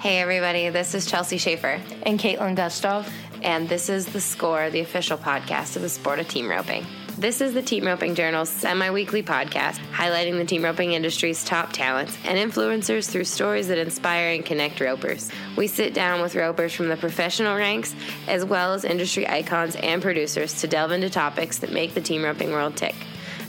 Hey, 0.00 0.20
everybody, 0.20 0.68
this 0.68 0.94
is 0.94 1.06
Chelsea 1.06 1.38
Schaefer. 1.38 1.80
And 2.04 2.20
Caitlin 2.20 2.56
Gustov. 2.56 3.10
And 3.42 3.68
this 3.68 3.88
is 3.88 4.06
The 4.06 4.20
Score, 4.20 4.70
the 4.70 4.78
official 4.78 5.18
podcast 5.18 5.74
of 5.74 5.82
the 5.82 5.88
sport 5.88 6.20
of 6.20 6.28
team 6.28 6.48
roping. 6.48 6.86
This 7.18 7.40
is 7.40 7.52
the 7.52 7.62
Team 7.62 7.84
Roping 7.84 8.14
Journal's 8.14 8.48
semi 8.48 8.90
weekly 8.90 9.24
podcast 9.24 9.78
highlighting 9.90 10.38
the 10.38 10.44
team 10.44 10.62
roping 10.62 10.92
industry's 10.92 11.44
top 11.44 11.72
talents 11.72 12.16
and 12.24 12.38
influencers 12.38 13.10
through 13.10 13.24
stories 13.24 13.66
that 13.66 13.78
inspire 13.78 14.34
and 14.34 14.46
connect 14.46 14.80
ropers. 14.80 15.32
We 15.56 15.66
sit 15.66 15.94
down 15.94 16.22
with 16.22 16.36
ropers 16.36 16.72
from 16.72 16.86
the 16.86 16.96
professional 16.96 17.56
ranks 17.56 17.92
as 18.28 18.44
well 18.44 18.74
as 18.74 18.84
industry 18.84 19.28
icons 19.28 19.74
and 19.74 20.00
producers 20.00 20.60
to 20.60 20.68
delve 20.68 20.92
into 20.92 21.10
topics 21.10 21.58
that 21.58 21.72
make 21.72 21.94
the 21.94 22.00
team 22.00 22.22
roping 22.22 22.52
world 22.52 22.76
tick. 22.76 22.94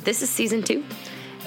This 0.04 0.24
is 0.24 0.32
season 0.32 0.64
two. 0.64 0.84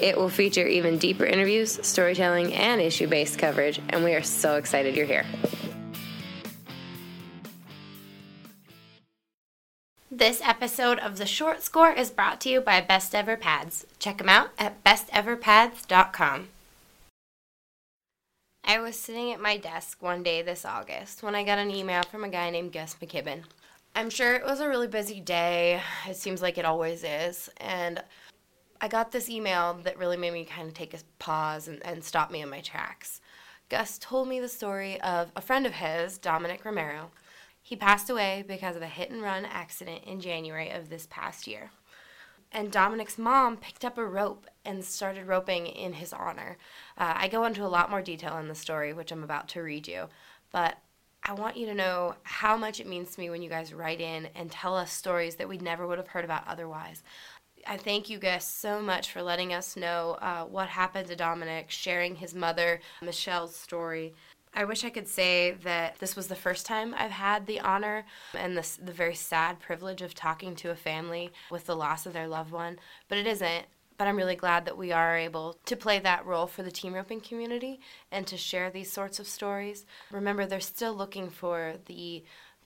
It 0.01 0.17
will 0.17 0.29
feature 0.29 0.67
even 0.67 0.97
deeper 0.97 1.25
interviews, 1.25 1.79
storytelling, 1.85 2.53
and 2.53 2.81
issue 2.81 3.07
based 3.07 3.37
coverage, 3.37 3.79
and 3.89 4.03
we 4.03 4.13
are 4.13 4.23
so 4.23 4.55
excited 4.55 4.95
you're 4.95 5.05
here. 5.05 5.25
This 10.15 10.41
episode 10.43 10.99
of 10.99 11.17
The 11.17 11.25
Short 11.25 11.63
Score 11.63 11.91
is 11.91 12.11
brought 12.11 12.39
to 12.41 12.49
you 12.49 12.61
by 12.61 12.81
Best 12.81 13.15
Ever 13.15 13.35
Pads. 13.35 13.87
Check 13.97 14.19
them 14.19 14.29
out 14.29 14.51
at 14.59 14.83
besteverpads.com. 14.83 16.49
I 18.63 18.79
was 18.79 18.97
sitting 18.97 19.33
at 19.33 19.41
my 19.41 19.57
desk 19.57 20.01
one 20.01 20.23
day 20.23 20.41
this 20.41 20.65
August 20.65 21.23
when 21.23 21.35
I 21.35 21.43
got 21.43 21.57
an 21.57 21.71
email 21.71 22.03
from 22.03 22.23
a 22.23 22.29
guy 22.29 22.49
named 22.49 22.71
Gus 22.71 22.95
McKibben. 23.01 23.41
I'm 23.95 24.09
sure 24.09 24.35
it 24.35 24.45
was 24.45 24.59
a 24.59 24.69
really 24.69 24.87
busy 24.87 25.19
day. 25.19 25.81
It 26.07 26.15
seems 26.15 26.41
like 26.41 26.57
it 26.57 26.65
always 26.65 27.03
is. 27.03 27.49
And 27.57 28.01
I 28.83 28.89
got 28.89 29.13
this 29.13 29.29
email 29.29 29.79
that 29.85 29.97
really 29.97 30.17
made 30.17 30.33
me 30.33 30.43
kind 30.43 30.67
of 30.67 30.73
take 30.73 30.93
a 30.93 30.97
pause 31.17 31.69
and, 31.69 31.81
and 31.85 32.03
stop 32.03 32.29
me 32.29 32.41
in 32.41 32.49
my 32.49 32.59
tracks. 32.59 33.21
Gus 33.69 33.97
told 33.97 34.27
me 34.27 34.41
the 34.41 34.49
story 34.49 34.99
of 34.99 35.31
a 35.37 35.41
friend 35.41 35.65
of 35.65 35.75
his, 35.75 36.17
Dominic 36.17 36.65
Romero. 36.65 37.11
He 37.61 37.77
passed 37.77 38.09
away 38.09 38.43
because 38.45 38.75
of 38.75 38.81
a 38.81 38.87
hit 38.87 39.09
and 39.09 39.21
run 39.21 39.45
accident 39.45 40.03
in 40.03 40.19
January 40.19 40.69
of 40.69 40.89
this 40.89 41.07
past 41.09 41.47
year. 41.47 41.71
And 42.51 42.73
Dominic's 42.73 43.17
mom 43.17 43.55
picked 43.55 43.85
up 43.85 43.97
a 43.97 44.05
rope 44.05 44.47
and 44.65 44.83
started 44.83 45.27
roping 45.27 45.65
in 45.65 45.93
his 45.93 46.11
honor. 46.11 46.57
Uh, 46.97 47.13
I 47.15 47.29
go 47.29 47.45
into 47.45 47.63
a 47.63 47.71
lot 47.71 47.89
more 47.89 48.01
detail 48.01 48.37
in 48.39 48.49
the 48.49 48.53
story, 48.53 48.91
which 48.91 49.13
I'm 49.13 49.23
about 49.23 49.47
to 49.49 49.61
read 49.61 49.87
you, 49.87 50.09
but 50.51 50.77
I 51.23 51.31
want 51.31 51.55
you 51.55 51.65
to 51.67 51.73
know 51.73 52.15
how 52.23 52.57
much 52.57 52.81
it 52.81 52.87
means 52.87 53.15
to 53.15 53.21
me 53.21 53.29
when 53.29 53.41
you 53.41 53.49
guys 53.49 53.73
write 53.73 54.01
in 54.01 54.27
and 54.35 54.51
tell 54.51 54.75
us 54.75 54.91
stories 54.91 55.37
that 55.37 55.47
we 55.47 55.57
never 55.57 55.87
would 55.87 55.97
have 55.97 56.09
heard 56.09 56.25
about 56.25 56.45
otherwise. 56.49 57.01
I 57.65 57.77
thank 57.77 58.09
you 58.09 58.17
guys 58.17 58.45
so 58.45 58.81
much 58.81 59.11
for 59.11 59.21
letting 59.21 59.53
us 59.53 59.75
know 59.75 60.17
uh, 60.21 60.43
what 60.43 60.67
happened 60.67 61.07
to 61.07 61.15
Dominic, 61.15 61.69
sharing 61.69 62.15
his 62.15 62.33
mother, 62.33 62.81
Michelle's 63.01 63.55
story. 63.55 64.13
I 64.53 64.65
wish 64.65 64.83
I 64.83 64.89
could 64.89 65.07
say 65.07 65.51
that 65.63 65.97
this 65.99 66.15
was 66.15 66.27
the 66.27 66.35
first 66.35 66.65
time 66.65 66.93
I've 66.97 67.11
had 67.11 67.45
the 67.45 67.59
honor 67.59 68.05
and 68.37 68.55
the, 68.55 68.67
the 68.83 68.91
very 68.91 69.15
sad 69.15 69.59
privilege 69.59 70.01
of 70.01 70.13
talking 70.13 70.55
to 70.57 70.71
a 70.71 70.75
family 70.75 71.31
with 71.49 71.65
the 71.65 71.75
loss 71.75 72.05
of 72.05 72.13
their 72.13 72.27
loved 72.27 72.51
one, 72.51 72.77
but 73.07 73.17
it 73.17 73.27
isn't. 73.27 73.65
But 73.97 74.07
I'm 74.07 74.17
really 74.17 74.35
glad 74.35 74.65
that 74.65 74.77
we 74.77 74.91
are 74.91 75.15
able 75.15 75.57
to 75.65 75.75
play 75.75 75.99
that 75.99 76.25
role 76.25 76.47
for 76.47 76.63
the 76.63 76.71
team 76.71 76.93
roping 76.93 77.21
community 77.21 77.79
and 78.11 78.25
to 78.27 78.37
share 78.37 78.69
these 78.69 78.91
sorts 78.91 79.19
of 79.19 79.27
stories. 79.27 79.85
Remember, 80.11 80.45
they're 80.45 80.59
still 80.59 80.93
looking 80.93 81.29
for 81.29 81.75
the 81.85 82.23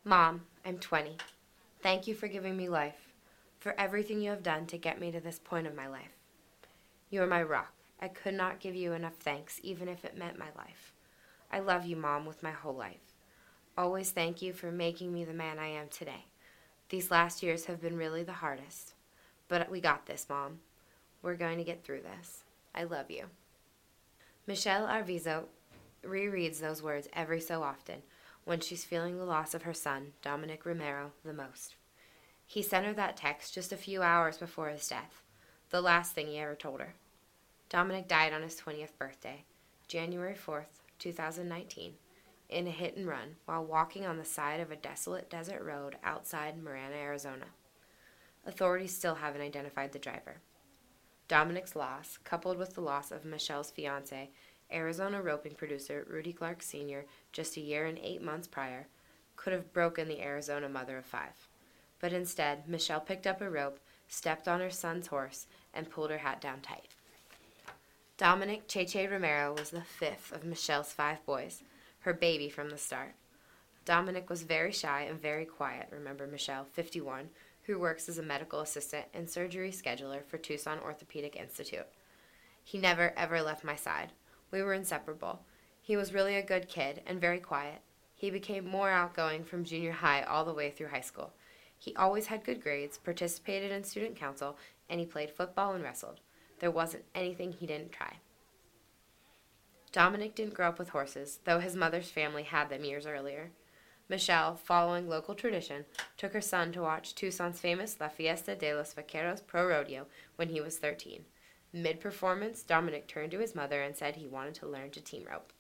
Mom, 0.04 0.42
I'm 0.66 0.80
20. 0.80 1.18
Thank 1.84 2.08
you 2.08 2.16
for 2.16 2.28
giving 2.28 2.58
me 2.58 2.70
life, 2.70 3.14
for 3.60 3.80
everything 3.80 4.22
you 4.22 4.32
have 4.32 4.42
done 4.42 4.66
to 4.68 4.78
get 4.78 5.00
me 5.00 5.12
to 5.12 5.20
this 5.20 5.40
point 5.40 5.68
of 5.68 5.76
my 5.76 5.88
life. 5.88 6.18
You 7.12 7.22
are 7.22 7.28
my 7.28 7.44
rock. 7.44 7.74
I 8.00 8.08
could 8.08 8.34
not 8.34 8.60
give 8.60 8.74
you 8.74 8.94
enough 8.94 9.16
thanks, 9.20 9.60
even 9.62 9.88
if 9.88 10.04
it 10.04 10.18
meant 10.18 10.40
my 10.40 10.48
life. 10.58 10.91
I 11.52 11.60
love 11.60 11.86
you, 11.86 11.98
Mom, 11.98 12.26
with 12.26 12.42
my 12.42 12.52
whole 12.52 12.76
life. 12.76 13.14
Always 13.78 14.12
thank 14.12 14.42
you 14.42 14.54
for 14.54 14.72
making 14.72 15.14
me 15.14 15.26
the 15.26 15.34
man 15.34 15.60
I 15.60 15.68
am 15.68 15.90
today. 15.90 16.26
These 16.90 17.12
last 17.12 17.44
years 17.44 17.66
have 17.66 17.82
been 17.82 17.98
really 17.98 18.24
the 18.24 18.32
hardest. 18.32 18.94
But 19.50 19.70
we 19.70 19.82
got 19.82 20.06
this, 20.06 20.28
Mom. 20.30 20.60
We're 21.22 21.36
going 21.36 21.58
to 21.58 21.64
get 21.66 21.84
through 21.84 22.02
this. 22.02 22.44
I 22.74 22.84
love 22.84 23.12
you. 23.12 23.26
Michelle 24.48 24.88
Arbizo 24.88 25.46
rereads 26.06 26.60
those 26.60 26.82
words 26.82 27.10
every 27.14 27.42
so 27.42 27.62
often 27.64 28.02
when 28.46 28.60
she's 28.60 28.86
feeling 28.86 29.18
the 29.18 29.26
loss 29.26 29.54
of 29.54 29.64
her 29.64 29.74
son, 29.74 30.14
Dominic 30.22 30.66
Romero, 30.66 31.12
the 31.24 31.34
most. 31.34 31.76
He 32.48 32.62
sent 32.62 32.86
her 32.86 32.94
that 32.94 33.18
text 33.18 33.54
just 33.54 33.72
a 33.72 33.78
few 33.78 34.02
hours 34.02 34.38
before 34.38 34.70
his 34.70 34.88
death, 34.88 35.22
the 35.70 35.82
last 35.82 36.14
thing 36.14 36.28
he 36.28 36.40
ever 36.40 36.56
told 36.56 36.80
her. 36.80 36.96
Dominic 37.70 38.08
died 38.08 38.34
on 38.34 38.42
his 38.42 38.60
20th 38.60 38.98
birthday, 38.98 39.44
January 39.88 40.36
4th, 40.36 40.81
2019, 41.02 41.96
in 42.50 42.68
a 42.68 42.72
hit 42.72 42.96
and 42.96 43.08
run 43.08 43.36
while 43.46 43.66
walking 43.66 44.06
on 44.06 44.18
the 44.18 44.26
side 44.26 44.60
of 44.60 44.72
a 44.72 44.76
desolate 44.76 45.30
desert 45.30 45.64
road 45.64 45.98
outside 46.04 46.62
Marana, 46.62 46.96
Arizona. 46.96 47.48
Authorities 48.46 48.96
still 48.96 49.16
haven't 49.16 49.42
identified 49.42 49.92
the 49.92 50.00
driver. 50.00 50.38
Dominic's 51.28 51.76
loss, 51.76 52.20
coupled 52.24 52.58
with 52.58 52.76
the 52.76 52.82
loss 52.82 53.12
of 53.12 53.26
Michelle's 53.26 53.72
fiance, 53.72 54.30
Arizona 54.72 55.22
roping 55.22 55.56
producer 55.56 56.06
Rudy 56.10 56.34
Clark 56.34 56.62
Sr., 56.62 57.06
just 57.32 57.58
a 57.58 57.62
year 57.62 57.86
and 57.86 57.98
eight 58.00 58.22
months 58.22 58.48
prior, 58.48 58.88
could 59.36 59.54
have 59.54 59.74
broken 59.74 60.08
the 60.08 60.22
Arizona 60.22 60.70
mother 60.70 60.98
of 60.98 61.06
five. 61.06 61.48
But 62.00 62.14
instead, 62.14 62.68
Michelle 62.68 63.00
picked 63.00 63.26
up 63.26 63.42
a 63.42 63.50
rope, 63.50 63.80
stepped 64.08 64.48
on 64.48 64.60
her 64.60 64.70
son's 64.70 65.08
horse, 65.08 65.48
and 65.74 65.90
pulled 65.90 66.12
her 66.12 66.20
hat 66.20 66.42
down 66.42 66.62
tight. 66.62 66.96
Dominic 68.22 68.68
Cheche 68.68 69.10
Romero 69.10 69.52
was 69.52 69.72
the 69.72 69.82
fifth 69.82 70.32
of 70.32 70.46
Michelle's 70.46 70.94
five 70.94 71.26
boys, 71.26 71.64
her 72.02 72.14
baby 72.14 72.50
from 72.52 72.70
the 72.70 72.78
start. 72.78 73.16
Dominic 73.84 74.30
was 74.30 74.44
very 74.44 74.72
shy 74.72 75.08
and 75.10 75.20
very 75.20 75.44
quiet, 75.44 75.88
remember 75.90 76.28
Michelle, 76.28 76.64
51, 76.64 77.30
who 77.64 77.80
works 77.80 78.08
as 78.08 78.20
a 78.20 78.22
medical 78.22 78.60
assistant 78.60 79.06
and 79.16 79.28
surgery 79.28 79.72
scheduler 79.72 80.24
for 80.24 80.38
Tucson 80.38 80.78
Orthopedic 80.78 81.36
Institute. 81.36 81.88
He 82.64 82.78
never, 82.78 83.12
ever 83.18 83.42
left 83.42 83.64
my 83.64 83.76
side. 83.76 84.12
We 84.52 84.62
were 84.62 84.76
inseparable. 84.76 85.40
He 85.82 85.98
was 85.98 86.14
really 86.14 86.36
a 86.36 86.44
good 86.44 86.70
kid 86.70 87.02
and 87.08 87.20
very 87.20 87.40
quiet. 87.40 87.82
He 88.14 88.30
became 88.30 88.68
more 88.68 88.92
outgoing 88.92 89.46
from 89.46 89.66
junior 89.66 89.94
high 89.94 90.22
all 90.22 90.46
the 90.46 90.54
way 90.54 90.70
through 90.70 90.90
high 90.90 91.02
school. 91.02 91.34
He 91.76 91.96
always 91.96 92.28
had 92.28 92.44
good 92.44 92.62
grades, 92.62 93.00
participated 93.00 93.72
in 93.72 93.84
student 93.84 94.16
council, 94.16 94.60
and 94.92 95.00
he 95.00 95.08
played 95.08 95.32
football 95.32 95.74
and 95.74 95.84
wrestled. 95.84 96.20
There 96.62 96.72
wasn't 96.72 97.06
anything 97.16 97.52
he 97.52 97.66
didn't 97.66 97.92
try. 97.92 98.18
Dominic 99.92 100.36
didn't 100.36 100.54
grow 100.54 100.70
up 100.70 100.78
with 100.80 100.90
horses, 100.90 101.40
though 101.44 101.60
his 101.60 101.76
mother's 101.76 102.12
family 102.12 102.44
had 102.44 102.70
them 102.70 102.86
years 102.86 103.08
earlier. 103.08 103.50
Michelle, 104.08 104.56
following 104.56 105.10
local 105.10 105.34
tradition, 105.34 105.86
took 106.18 106.34
her 106.34 106.42
son 106.42 106.72
to 106.72 106.82
watch 106.84 107.16
Tucson's 107.16 107.60
famous 107.60 107.98
La 108.00 108.10
Fiesta 108.10 108.56
de 108.56 108.76
los 108.76 108.94
Vaqueros 108.94 109.46
Pro 109.46 109.68
Rodeo 109.68 110.06
when 110.36 110.50
he 110.50 110.62
was 110.62 110.78
13. 110.78 111.26
Mid 111.74 112.00
performance, 112.00 112.62
Dominic 112.62 113.08
turned 113.08 113.32
to 113.32 113.40
his 113.40 113.56
mother 113.56 113.82
and 113.82 113.96
said 113.96 114.18
he 114.18 114.28
wanted 114.28 114.54
to 114.56 114.68
learn 114.68 114.92
to 114.92 115.02
team 115.02 115.26
rope. 115.30 115.52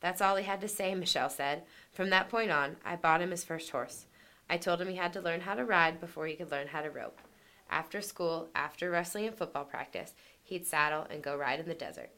That's 0.00 0.22
all 0.22 0.36
he 0.36 0.44
had 0.44 0.62
to 0.62 0.68
say, 0.68 0.94
Michelle 0.96 1.28
said. 1.28 1.64
From 1.92 2.08
that 2.10 2.30
point 2.30 2.50
on, 2.50 2.76
I 2.82 2.96
bought 2.96 3.20
him 3.20 3.30
his 3.30 3.44
first 3.44 3.70
horse. 3.70 4.06
I 4.48 4.56
told 4.56 4.80
him 4.80 4.88
he 4.88 4.96
had 4.96 5.12
to 5.12 5.20
learn 5.20 5.42
how 5.42 5.54
to 5.54 5.66
ride 5.66 6.00
before 6.00 6.26
he 6.26 6.34
could 6.34 6.50
learn 6.50 6.68
how 6.68 6.80
to 6.80 6.90
rope. 6.90 7.20
After 7.70 8.00
school, 8.00 8.48
after 8.54 8.90
wrestling 8.90 9.26
and 9.26 9.34
football 9.34 9.64
practice, 9.64 10.14
he'd 10.42 10.66
saddle 10.66 11.06
and 11.08 11.22
go 11.22 11.36
ride 11.36 11.60
in 11.60 11.68
the 11.68 11.74
desert. 11.74 12.10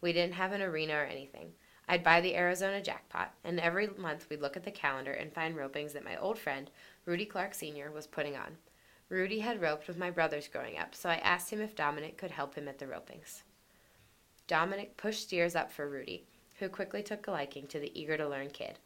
We 0.00 0.14
didn't 0.14 0.34
have 0.34 0.52
an 0.52 0.62
arena 0.62 0.94
or 0.94 1.04
anything. 1.04 1.52
I'd 1.86 2.02
buy 2.02 2.22
the 2.22 2.34
Arizona 2.34 2.80
jackpot, 2.80 3.34
and 3.44 3.60
every 3.60 3.86
month 3.86 4.26
we'd 4.30 4.40
look 4.40 4.56
at 4.56 4.64
the 4.64 4.70
calendar 4.70 5.12
and 5.12 5.32
find 5.32 5.54
ropings 5.54 5.92
that 5.92 6.04
my 6.04 6.16
old 6.16 6.38
friend, 6.38 6.70
Rudy 7.04 7.26
Clark 7.26 7.54
Sr., 7.54 7.90
was 7.90 8.06
putting 8.06 8.34
on. 8.34 8.56
Rudy 9.10 9.40
had 9.40 9.60
roped 9.60 9.86
with 9.86 9.98
my 9.98 10.10
brothers 10.10 10.48
growing 10.48 10.78
up, 10.78 10.94
so 10.94 11.10
I 11.10 11.16
asked 11.16 11.50
him 11.50 11.60
if 11.60 11.76
Dominic 11.76 12.16
could 12.16 12.30
help 12.30 12.54
him 12.54 12.66
at 12.68 12.78
the 12.78 12.86
ropings. 12.86 13.42
Dominic 14.46 14.96
pushed 14.96 15.24
steers 15.24 15.54
up 15.54 15.70
for 15.70 15.86
Rudy, 15.86 16.24
who 16.58 16.70
quickly 16.70 17.02
took 17.02 17.26
a 17.26 17.30
liking 17.30 17.66
to 17.66 17.78
the 17.78 17.98
eager 17.98 18.16
to 18.16 18.26
learn 18.26 18.48
kid. 18.48 18.78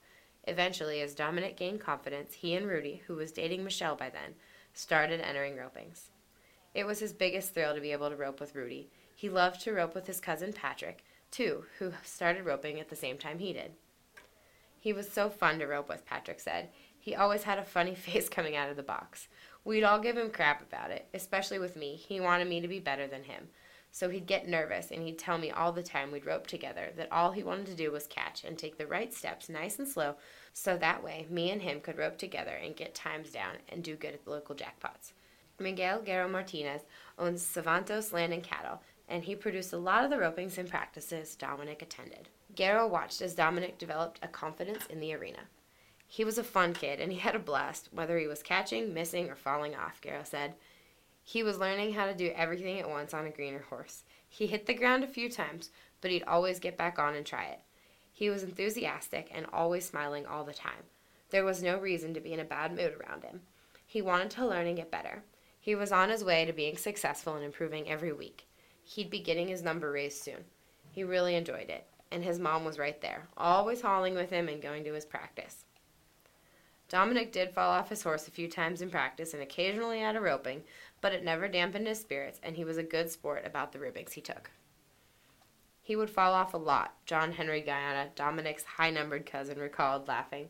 Eventually, 0.49 1.01
as 1.01 1.15
Dominic 1.15 1.57
gained 1.57 1.81
confidence, 1.81 2.35
he 2.35 2.55
and 2.55 2.67
Rudy, 2.67 3.03
who 3.07 3.15
was 3.15 3.31
dating 3.31 3.63
Michelle 3.63 3.95
by 3.95 4.11
then, 4.11 4.35
started 4.79 5.21
entering 5.21 5.57
ropings. 5.57 6.11
It 6.73 6.87
was 6.87 7.01
his 7.01 7.13
biggest 7.13 7.53
thrill 7.53 7.75
to 7.75 7.81
be 7.81 7.91
able 7.91 8.11
to 8.11 8.17
rope 8.17 8.39
with 8.39 8.55
Rudy. 8.55 8.89
He 9.13 9.29
loved 9.29 9.61
to 9.63 9.73
rope 9.73 9.93
with 9.93 10.07
his 10.07 10.21
cousin 10.21 10.53
Patrick, 10.53 11.05
too, 11.33 11.65
who 11.81 11.93
started 12.05 12.47
roping 12.47 12.79
at 12.79 12.89
the 12.89 12.95
same 12.95 13.19
time 13.19 13.41
he 13.41 13.53
did. 13.53 13.73
He 14.79 14.93
was 14.93 15.11
so 15.11 15.31
fun 15.31 15.59
to 15.59 15.67
rope 15.67 15.89
with, 15.89 16.07
Patrick 16.07 16.39
said. 16.39 16.69
He 16.97 17.17
always 17.17 17.43
had 17.43 17.59
a 17.59 17.65
funny 17.65 17.95
face 17.97 18.29
coming 18.29 18.55
out 18.55 18.71
of 18.71 18.77
the 18.77 18.85
box. 18.85 19.27
We'd 19.65 19.83
all 19.83 19.99
give 19.99 20.17
him 20.17 20.31
crap 20.31 20.63
about 20.63 20.93
it, 20.93 21.09
especially 21.13 21.59
with 21.59 21.75
me. 21.75 21.97
He 21.97 22.21
wanted 22.21 22.47
me 22.47 22.61
to 22.61 22.69
be 22.69 22.79
better 22.79 23.09
than 23.09 23.25
him. 23.25 23.49
So 23.99 24.09
he'd 24.11 24.29
get 24.29 24.47
nervous 24.47 24.93
and 24.93 25.03
he'd 25.03 25.19
tell 25.19 25.39
me 25.39 25.51
all 25.51 25.73
the 25.73 25.83
time 25.83 26.13
we'd 26.13 26.25
rope 26.25 26.47
together 26.47 26.93
that 26.95 27.11
all 27.11 27.33
he 27.33 27.43
wanted 27.43 27.67
to 27.67 27.75
do 27.75 27.91
was 27.91 28.07
catch 28.07 28.45
and 28.45 28.57
take 28.57 28.79
the 28.79 28.87
right 28.87 29.13
steps 29.13 29.49
nice 29.49 29.81
and 29.81 29.89
slow 29.89 30.15
so 30.53 30.77
that 30.77 31.03
way 31.03 31.27
me 31.29 31.51
and 31.51 31.63
him 31.63 31.81
could 31.81 31.99
rope 31.99 32.17
together 32.17 32.53
and 32.53 32.77
get 32.77 32.95
times 32.95 33.31
down 33.31 33.57
and 33.69 33.83
do 33.83 33.97
good 33.97 34.15
at 34.15 34.25
the 34.25 34.31
local 34.31 34.55
jackpots. 34.55 35.15
Miguel 35.59 36.01
Guerrero 36.01 36.29
Martinez 36.29 36.83
owns 37.19 37.43
Savantos 37.43 38.13
Land 38.13 38.33
and 38.33 38.45
Cattle, 38.45 38.81
and 39.09 39.25
he 39.25 39.35
produced 39.35 39.73
a 39.73 39.79
lot 39.79 40.05
of 40.05 40.11
the 40.11 40.17
ropings 40.17 40.59
and 40.59 40.71
practices 40.71 41.35
Dominic 41.35 41.83
attended. 41.83 42.29
Guerrero 42.55 42.87
watched 42.87 43.21
as 43.21 43.35
Dominic 43.35 43.79
developed 43.79 44.21
a 44.23 44.29
confidence 44.29 44.87
in 44.87 45.01
the 45.01 45.13
arena. 45.13 45.41
He 46.07 46.25
was 46.25 46.39
a 46.39 46.45
fun 46.45 46.73
kid 46.73 47.01
and 47.01 47.11
he 47.11 47.19
had 47.19 47.35
a 47.35 47.41
blast, 47.41 47.89
whether 47.91 48.17
he 48.17 48.29
was 48.29 48.45
catching, 48.45 48.95
missing, 48.95 49.29
or 49.29 49.35
falling 49.35 49.75
off, 49.75 50.01
Guerrero 50.01 50.23
said. 50.23 50.55
He 51.29 51.43
was 51.43 51.59
learning 51.59 51.93
how 51.93 52.07
to 52.07 52.15
do 52.15 52.33
everything 52.35 52.79
at 52.79 52.89
once 52.89 53.13
on 53.13 53.27
a 53.27 53.31
greener 53.31 53.67
horse. 53.69 54.03
He 54.31 54.47
hit 54.47 54.65
the 54.65 54.73
ground 54.73 55.05
a 55.05 55.07
few 55.07 55.29
times, 55.29 55.69
but 56.01 56.11
he'd 56.11 56.23
always 56.23 56.59
get 56.59 56.79
back 56.79 56.99
on 56.99 57.15
and 57.15 57.27
try 57.27 57.45
it. 57.49 57.61
He 58.11 58.31
was 58.31 58.43
enthusiastic 58.43 59.29
and 59.31 59.45
always 59.53 59.85
smiling 59.85 60.25
all 60.25 60.45
the 60.45 60.55
time. 60.55 60.85
There 61.29 61.45
was 61.45 61.63
no 61.63 61.79
reason 61.79 62.15
to 62.15 62.21
be 62.21 62.33
in 62.33 62.41
a 62.41 62.47
bad 62.47 62.75
mood 62.75 62.95
around 62.95 63.25
him. 63.25 63.43
He 63.87 64.01
wanted 64.01 64.31
to 64.31 64.47
learn 64.47 64.67
and 64.67 64.79
get 64.79 64.91
better. 64.91 65.23
He 65.61 65.75
was 65.75 65.93
on 65.93 66.09
his 66.09 66.25
way 66.25 66.47
to 66.47 66.53
being 66.55 66.79
successful 66.79 67.35
and 67.35 67.45
improving 67.45 67.91
every 67.91 68.15
week. 68.15 68.49
He'd 68.83 69.11
be 69.11 69.21
getting 69.21 69.49
his 69.49 69.61
number 69.61 69.93
raised 69.93 70.23
soon. 70.23 70.47
He 70.91 71.05
really 71.05 71.35
enjoyed 71.35 71.69
it, 71.69 71.87
and 72.11 72.25
his 72.25 72.39
mom 72.39 72.65
was 72.65 72.79
right 72.79 73.03
there, 73.03 73.29
always 73.37 73.83
hauling 73.83 74.15
with 74.15 74.31
him 74.31 74.49
and 74.49 74.63
going 74.63 74.83
to 74.85 74.95
his 74.95 75.05
practice. 75.05 75.67
Dominic 76.89 77.33
did 77.33 77.53
fall 77.53 77.71
off 77.71 77.91
his 77.91 78.03
horse 78.03 78.27
a 78.27 78.31
few 78.31 78.49
times 78.49 78.81
in 78.81 78.91
practice 78.91 79.35
and 79.35 79.43
occasionally 79.43 80.01
at 80.03 80.17
a 80.17 80.21
roping, 80.21 80.63
but 81.01 81.13
it 81.13 81.23
never 81.23 81.47
dampened 81.47 81.87
his 81.87 82.01
spirits, 82.01 82.41
and 82.43 82.57
he 82.57 82.65
was 82.65 82.79
a 82.79 82.83
good 82.83 83.11
sport 83.11 83.45
about 83.45 83.73
the 83.73 83.79
ribbings 83.79 84.13
he 84.13 84.23
took. 84.23 84.51
He 85.83 85.97
would 85.97 86.11
fall 86.11 86.33
off 86.33 86.55
a 86.55 86.59
lot, 86.59 86.95
John 87.07 87.33
Henry 87.33 87.61
Guyana, 87.61 88.11
Dominic's 88.15 88.65
high 88.65 88.91
numbered 88.91 89.27
cousin, 89.27 89.59
recalled, 89.59 90.09
laughing. 90.09 90.49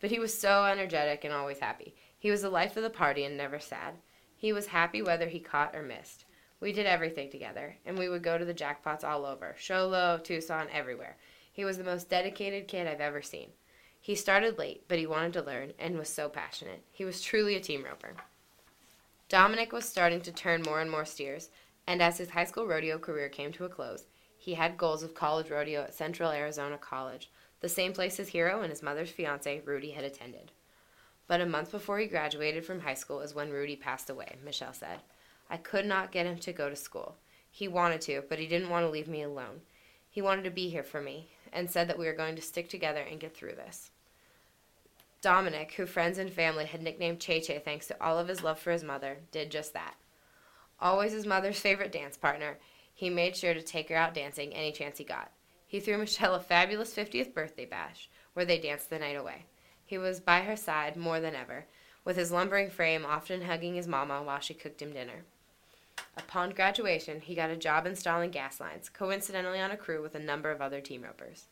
But 0.00 0.10
he 0.10 0.18
was 0.18 0.38
so 0.38 0.64
energetic 0.64 1.24
and 1.24 1.32
always 1.32 1.60
happy. 1.60 1.94
He 2.18 2.30
was 2.30 2.42
the 2.42 2.50
life 2.50 2.76
of 2.76 2.82
the 2.82 2.90
party 2.90 3.24
and 3.24 3.36
never 3.36 3.58
sad. 3.58 3.94
He 4.36 4.52
was 4.52 4.66
happy 4.66 5.00
whether 5.02 5.28
he 5.28 5.40
caught 5.40 5.74
or 5.74 5.82
missed. 5.82 6.24
We 6.60 6.72
did 6.72 6.86
everything 6.86 7.30
together, 7.30 7.76
and 7.84 7.98
we 7.98 8.08
would 8.08 8.22
go 8.22 8.38
to 8.38 8.44
the 8.44 8.54
jackpots 8.54 9.04
all 9.04 9.24
over 9.24 9.54
Show 9.58 9.86
Low, 9.86 10.18
Tucson, 10.18 10.68
everywhere. 10.72 11.16
He 11.52 11.64
was 11.64 11.78
the 11.78 11.84
most 11.84 12.10
dedicated 12.10 12.68
kid 12.68 12.86
I've 12.86 13.00
ever 13.00 13.22
seen. 13.22 13.50
He 14.06 14.14
started 14.14 14.56
late, 14.56 14.84
but 14.86 15.00
he 15.00 15.06
wanted 15.08 15.32
to 15.32 15.42
learn 15.42 15.72
and 15.80 15.98
was 15.98 16.08
so 16.08 16.28
passionate. 16.28 16.84
He 16.92 17.04
was 17.04 17.20
truly 17.20 17.56
a 17.56 17.60
team 17.60 17.82
roper. 17.82 18.14
Dominic 19.28 19.72
was 19.72 19.84
starting 19.84 20.20
to 20.20 20.30
turn 20.30 20.62
more 20.62 20.80
and 20.80 20.88
more 20.88 21.04
steers, 21.04 21.50
and 21.88 22.00
as 22.00 22.18
his 22.18 22.30
high 22.30 22.44
school 22.44 22.68
rodeo 22.68 22.98
career 22.98 23.28
came 23.28 23.50
to 23.54 23.64
a 23.64 23.68
close, 23.68 24.04
he 24.38 24.54
had 24.54 24.78
goals 24.78 25.02
of 25.02 25.16
college 25.16 25.50
rodeo 25.50 25.82
at 25.82 25.92
Central 25.92 26.30
Arizona 26.30 26.78
College, 26.78 27.32
the 27.58 27.68
same 27.68 27.92
place 27.92 28.16
his 28.16 28.28
hero 28.28 28.60
and 28.60 28.70
his 28.70 28.80
mother's 28.80 29.10
fiance, 29.10 29.60
Rudy, 29.64 29.90
had 29.90 30.04
attended. 30.04 30.52
But 31.26 31.40
a 31.40 31.44
month 31.46 31.72
before 31.72 31.98
he 31.98 32.06
graduated 32.06 32.64
from 32.64 32.82
high 32.82 32.94
school 32.94 33.22
is 33.22 33.34
when 33.34 33.50
Rudy 33.50 33.74
passed 33.74 34.08
away, 34.08 34.36
Michelle 34.44 34.72
said. 34.72 35.00
I 35.50 35.56
could 35.56 35.84
not 35.84 36.12
get 36.12 36.26
him 36.26 36.38
to 36.38 36.52
go 36.52 36.70
to 36.70 36.76
school. 36.76 37.16
He 37.50 37.66
wanted 37.66 38.02
to, 38.02 38.22
but 38.28 38.38
he 38.38 38.46
didn't 38.46 38.70
want 38.70 38.86
to 38.86 38.90
leave 38.90 39.08
me 39.08 39.22
alone. 39.22 39.62
He 40.08 40.22
wanted 40.22 40.44
to 40.44 40.50
be 40.50 40.68
here 40.68 40.84
for 40.84 41.00
me 41.00 41.32
and 41.52 41.68
said 41.68 41.88
that 41.88 41.98
we 41.98 42.06
were 42.06 42.12
going 42.12 42.36
to 42.36 42.42
stick 42.42 42.68
together 42.68 43.00
and 43.00 43.18
get 43.18 43.36
through 43.36 43.56
this. 43.56 43.90
Dominic, 45.20 45.72
who 45.72 45.86
friends 45.86 46.18
and 46.18 46.32
family 46.32 46.66
had 46.66 46.82
nicknamed 46.82 47.20
Che 47.20 47.40
Che 47.40 47.58
thanks 47.58 47.86
to 47.88 48.02
all 48.02 48.18
of 48.18 48.28
his 48.28 48.42
love 48.42 48.58
for 48.58 48.70
his 48.70 48.84
mother, 48.84 49.18
did 49.30 49.50
just 49.50 49.72
that. 49.72 49.96
Always 50.80 51.12
his 51.12 51.26
mother's 51.26 51.58
favorite 51.58 51.92
dance 51.92 52.16
partner, 52.16 52.58
he 52.92 53.10
made 53.10 53.36
sure 53.36 53.54
to 53.54 53.62
take 53.62 53.88
her 53.88 53.96
out 53.96 54.14
dancing 54.14 54.52
any 54.52 54.72
chance 54.72 54.98
he 54.98 55.04
got. 55.04 55.32
He 55.66 55.80
threw 55.80 55.98
Michelle 55.98 56.34
a 56.34 56.40
fabulous 56.40 56.94
50th 56.94 57.34
birthday 57.34 57.64
bash, 57.64 58.08
where 58.34 58.44
they 58.44 58.58
danced 58.58 58.90
the 58.90 58.98
night 58.98 59.16
away. 59.16 59.46
He 59.84 59.98
was 59.98 60.20
by 60.20 60.40
her 60.42 60.56
side 60.56 60.96
more 60.96 61.20
than 61.20 61.34
ever, 61.34 61.66
with 62.04 62.16
his 62.16 62.30
lumbering 62.30 62.70
frame 62.70 63.04
often 63.04 63.42
hugging 63.42 63.74
his 63.74 63.88
mama 63.88 64.22
while 64.22 64.40
she 64.40 64.54
cooked 64.54 64.80
him 64.80 64.92
dinner. 64.92 65.24
Upon 66.16 66.50
graduation, 66.50 67.20
he 67.20 67.34
got 67.34 67.50
a 67.50 67.56
job 67.56 67.86
installing 67.86 68.30
gas 68.30 68.60
lines, 68.60 68.88
coincidentally 68.88 69.60
on 69.60 69.70
a 69.70 69.76
crew 69.76 70.02
with 70.02 70.14
a 70.14 70.20
number 70.20 70.50
of 70.50 70.62
other 70.62 70.80
team 70.80 71.02
ropers. 71.02 71.46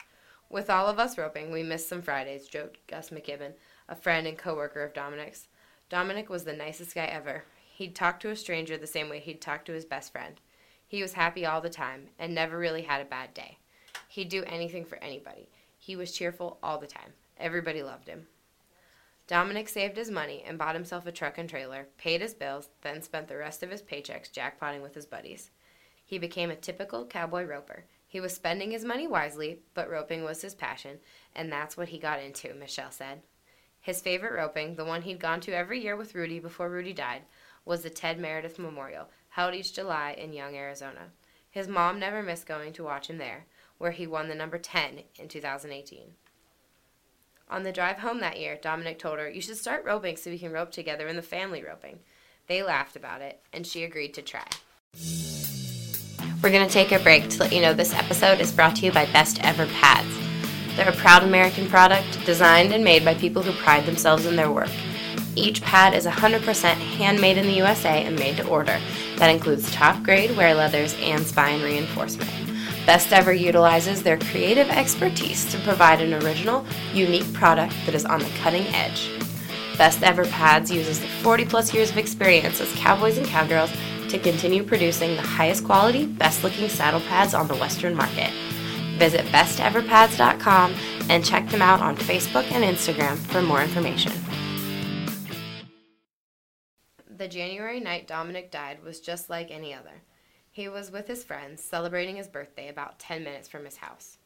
With 0.55 0.71
all 0.71 0.87
of 0.87 1.01
us 1.01 1.19
roping, 1.19 1.51
we 1.51 1.65
missed 1.65 1.89
some 1.89 2.01
Fridays, 2.01 2.47
joked 2.47 2.79
Gus 2.87 3.11
McKibben, 3.11 3.55
a 3.89 3.97
friend 3.97 4.25
and 4.25 4.39
coworker 4.39 4.85
of 4.85 4.95
Dominic's. 4.95 5.49
Dominic 5.89 6.29
was 6.29 6.45
the 6.45 6.53
nicest 6.53 6.95
guy 6.95 7.07
ever. 7.07 7.43
He'd 7.73 7.97
talk 7.97 8.21
to 8.21 8.31
a 8.31 8.37
stranger 8.37 8.77
the 8.77 8.87
same 8.87 9.09
way 9.09 9.19
he'd 9.19 9.41
talk 9.41 9.65
to 9.65 9.73
his 9.73 9.85
best 9.85 10.13
friend. 10.13 10.41
He 10.87 11.03
was 11.03 11.15
happy 11.15 11.45
all 11.45 11.61
the 11.61 11.71
time 11.71 12.07
and 12.21 12.33
never 12.33 12.57
really 12.57 12.83
had 12.83 13.01
a 13.01 13.05
bad 13.05 13.35
day. 13.35 13.59
He'd 14.07 14.29
do 14.29 14.45
anything 14.45 14.85
for 14.85 14.97
anybody. 15.03 15.49
He 15.77 15.97
was 15.97 16.13
cheerful 16.13 16.59
all 16.63 16.79
the 16.79 16.87
time. 16.87 17.15
Everybody 17.37 17.83
loved 17.83 18.07
him. 18.07 18.29
Dominic 19.27 19.69
saved 19.69 19.97
his 19.97 20.09
money 20.09 20.45
and 20.47 20.57
bought 20.57 20.77
himself 20.77 21.05
a 21.05 21.11
truck 21.11 21.37
and 21.37 21.51
trailer, 21.51 21.89
paid 21.99 22.21
his 22.21 22.33
bills, 22.33 22.69
then 22.83 23.03
spent 23.03 23.27
the 23.27 23.37
rest 23.37 23.65
of 23.65 23.73
his 23.73 23.83
paychecks 23.83 24.31
jackpotting 24.31 24.83
with 24.83 24.95
his 24.95 25.05
buddies. 25.05 25.51
He 26.07 26.17
became 26.17 26.53
a 26.53 26.55
typical 26.55 27.07
cowboy 27.07 27.45
roper. 27.45 27.87
He 28.15 28.21
was 28.21 28.33
spending 28.33 28.71
his 28.71 28.85
money 28.85 29.09
wisely, 29.09 29.59
but 29.75 29.91
roping 29.91 30.23
was 30.23 30.41
his 30.41 30.55
passion, 30.55 31.01
and 31.35 31.51
that's 31.51 31.77
what 31.77 31.89
he 31.89 31.99
got 31.99 32.23
into, 32.23 32.55
Michelle 32.55 32.93
said. 32.93 33.23
His 33.81 34.01
favorite 34.01 34.39
roping, 34.39 34.77
the 34.77 34.85
one 34.85 35.03
he'd 35.03 35.19
gone 35.19 35.41
to 35.41 35.53
every 35.53 35.83
year 35.83 35.97
with 35.97 36.15
Rudy 36.15 36.39
before 36.39 36.71
Rudy 36.71 36.93
died, 36.93 37.23
was 37.65 37.83
the 37.83 37.91
Ted 37.91 38.21
Meredith 38.21 38.57
Memorial, 38.57 39.09
held 39.31 39.53
each 39.53 39.75
July 39.75 40.13
in 40.17 40.33
Young, 40.33 40.55
Arizona. 40.55 41.11
His 41.51 41.67
mom 41.67 41.99
never 41.99 42.23
missed 42.23 42.47
going 42.47 42.73
to 42.75 42.85
watch 42.85 43.11
him 43.11 43.19
there, 43.19 43.47
where 43.79 43.91
he 43.91 44.07
won 44.07 44.29
the 44.29 44.37
number 44.37 44.59
10 44.59 45.01
in 45.19 45.27
2018. 45.27 46.13
On 47.51 47.65
the 47.65 47.73
drive 47.73 47.99
home 47.99 48.21
that 48.21 48.39
year, 48.39 48.57
Dominic 48.63 49.01
told 49.01 49.19
her, 49.19 49.29
You 49.29 49.41
should 49.41 49.57
start 49.57 49.85
roping 49.85 50.17
so 50.19 50.31
we 50.31 50.39
can 50.39 50.53
rope 50.53 50.71
together 50.71 51.09
in 51.09 51.17
the 51.17 51.21
family 51.21 51.65
roping. 51.65 51.99
They 52.47 52.63
laughed 52.63 52.95
about 52.95 53.23
it, 53.23 53.41
and 53.53 53.67
she 53.67 53.83
agreed 53.83 54.15
to 54.15 54.23
try. 54.23 54.47
We're 56.45 56.51
going 56.51 56.69
to 56.69 56.73
take 56.75 56.93
a 56.93 56.99
break 56.99 57.31
to 57.31 57.39
let 57.39 57.55
you 57.55 57.63
know 57.63 57.73
this 57.73 57.95
episode 57.95 58.39
is 58.39 58.53
brought 58.53 58.77
to 58.77 58.85
you 58.85 58.93
by 58.93 59.07
Best 59.07 59.43
Ever 59.43 59.65
Pads. 59.65 60.15
They're 60.77 60.91
a 60.91 60.93
proud 60.93 61.23
American 61.23 61.67
product 61.71 62.23
designed 62.27 62.75
and 62.75 62.85
made 62.85 63.03
by 63.03 63.15
people 63.15 63.43
who 63.43 63.53
pride 63.53 63.87
themselves 63.87 64.27
in 64.27 64.37
their 64.37 64.53
work. 64.53 64.69
Each 65.37 65.63
pad 65.63 65.95
is 65.95 66.05
100% 66.05 66.43
handmade 66.75 67.39
in 67.39 67.47
the 67.47 67.55
USA 67.55 68.05
and 68.05 68.19
made 68.19 68.37
to 68.37 68.47
order. 68.47 68.79
That 69.17 69.31
includes 69.31 69.73
top 69.73 70.03
grade 70.03 70.37
wear 70.37 70.55
leathers 70.55 70.95
and 71.01 71.27
spine 71.27 71.63
reinforcement. 71.63 72.31
Best 72.85 73.11
Ever 73.11 73.33
utilizes 73.33 74.03
their 74.03 74.19
creative 74.19 74.69
expertise 74.69 75.51
to 75.51 75.59
provide 75.61 76.03
an 76.03 76.23
original, 76.23 76.67
unique 76.93 77.33
product 77.33 77.75
that 77.87 77.95
is 77.95 78.05
on 78.05 78.19
the 78.19 78.31
cutting 78.43 78.67
edge. 78.75 79.09
Best 79.79 80.03
Ever 80.03 80.27
Pads 80.27 80.71
uses 80.71 81.01
the 81.01 81.09
40 81.09 81.47
plus 81.47 81.73
years 81.73 81.91
of 81.91 81.97
experience 81.97 82.61
as 82.61 82.71
cowboys 82.75 83.17
and 83.17 83.27
cowgirls 83.27 83.73
to 84.15 84.21
continue 84.21 84.63
producing 84.63 85.17
the 85.17 85.23
highest 85.23 85.65
quality, 85.65 86.07
best 86.07 86.45
looking 86.45 86.69
saddle 86.69 87.01
pads 87.01 87.35
on 87.35 87.49
the 87.49 87.57
Western 87.57 87.97
market. 87.97 88.31
Visit 88.97 89.27
besteverpads.com 89.27 90.73
and 91.11 91.25
check 91.25 91.49
them 91.49 91.61
out 91.61 91.81
on 91.81 91.97
Facebook 91.97 92.45
and 92.53 92.63
Instagram 92.63 93.17
for 93.17 93.43
more 93.43 93.61
information. 93.61 94.13
The 97.17 97.27
January 97.27 97.81
night 97.81 98.07
Dominic 98.07 98.53
died 98.53 98.85
was 98.85 99.01
just 99.01 99.29
like 99.29 99.51
any 99.51 99.75
other. 99.75 100.03
He 100.49 100.69
was 100.69 100.93
with 100.93 101.09
his 101.09 101.25
friends 101.25 101.61
celebrating 101.61 102.15
his 102.15 102.29
birthday 102.29 102.69
about 102.69 103.01
10 103.01 103.25
minutes 103.25 103.49
from 103.49 103.65
his 103.65 103.79
house. 103.79 104.19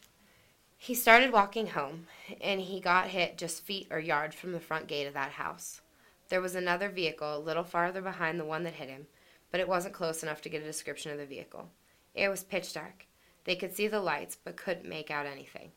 He 0.77 0.95
started 0.95 1.33
walking 1.33 1.69
home, 1.69 2.09
and 2.43 2.61
he 2.61 2.81
got 2.81 3.09
hit 3.09 3.39
just 3.39 3.65
feet 3.65 3.89
or 3.91 3.99
yards 3.99 4.37
from 4.37 4.53
the 4.53 4.61
front 4.61 4.87
gate 4.87 5.07
of 5.07 5.15
that 5.15 5.33
house. 5.33 5.81
There 6.29 6.43
was 6.43 6.55
another 6.55 6.91
vehicle 6.91 7.39
a 7.39 7.41
little 7.41 7.65
farther 7.65 8.03
behind 8.03 8.39
the 8.39 8.45
one 8.45 8.65
that 8.65 8.75
hit 8.75 8.91
him, 8.91 9.07
but 9.51 9.61
it 9.61 9.69
wasn't 9.69 9.95
close 9.95 10.23
enough 10.23 10.41
to 10.43 10.49
get 10.49 10.63
a 10.63 10.67
description 10.67 11.11
of 11.13 11.19
the 11.19 11.27
vehicle. 11.27 11.71
It 12.15 12.29
was 12.29 12.45
pitch 12.45 12.73
dark. 12.73 13.07
They 13.45 13.57
could 13.57 13.75
see 13.75 13.89
the 13.89 14.01
lights, 14.01 14.37
but 14.43 14.57
couldn't 14.57 14.89
make 14.89 15.11
out 15.11 15.27
anything. 15.27 15.73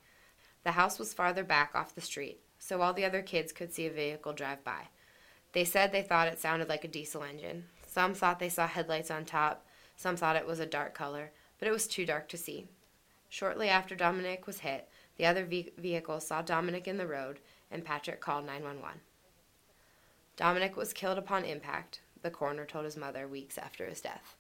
The 0.63 0.71
house 0.71 0.99
was 0.99 1.13
farther 1.13 1.43
back 1.43 1.71
off 1.73 1.95
the 1.95 2.01
street, 2.01 2.41
so 2.59 2.81
all 2.81 2.93
the 2.93 3.05
other 3.05 3.21
kids 3.21 3.51
could 3.51 3.73
see 3.73 3.87
a 3.87 3.91
vehicle 3.91 4.33
drive 4.33 4.63
by. 4.63 4.89
They 5.53 5.65
said 5.65 5.91
they 5.91 6.03
thought 6.03 6.27
it 6.27 6.39
sounded 6.39 6.69
like 6.69 6.83
a 6.83 6.87
diesel 6.87 7.23
engine. 7.23 7.65
Some 7.87 8.13
thought 8.13 8.39
they 8.39 8.49
saw 8.49 8.67
headlights 8.67 9.11
on 9.11 9.25
top, 9.25 9.65
some 9.95 10.15
thought 10.15 10.35
it 10.35 10.47
was 10.47 10.59
a 10.59 10.65
dark 10.65 10.93
color, 10.93 11.31
but 11.59 11.67
it 11.67 11.71
was 11.71 11.87
too 11.87 12.05
dark 12.05 12.27
to 12.29 12.37
see. 12.37 12.67
Shortly 13.29 13.69
after 13.69 13.95
Dominic 13.95 14.45
was 14.47 14.59
hit, 14.59 14.89
the 15.17 15.25
other 15.25 15.45
ve- 15.45 15.71
vehicle 15.77 16.19
saw 16.19 16.41
Dominic 16.41 16.87
in 16.87 16.97
the 16.97 17.07
road, 17.07 17.39
and 17.69 17.85
Patrick 17.85 18.19
called 18.19 18.45
911. 18.45 18.99
Dominic 20.35 20.75
was 20.75 20.93
killed 20.93 21.17
upon 21.17 21.45
impact, 21.45 22.00
the 22.21 22.31
coroner 22.31 22.65
told 22.65 22.85
his 22.85 22.97
mother 22.97 23.27
weeks 23.27 23.57
after 23.57 23.85
his 23.85 24.01
death. 24.01 24.35